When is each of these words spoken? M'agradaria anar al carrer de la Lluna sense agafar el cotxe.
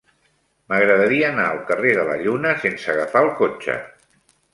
M'agradaria 0.71 1.27
anar 1.33 1.43
al 1.49 1.59
carrer 1.67 1.91
de 1.97 2.05
la 2.07 2.15
Lluna 2.21 2.55
sense 2.65 2.91
agafar 2.95 3.23
el 3.27 3.31
cotxe. 3.43 3.77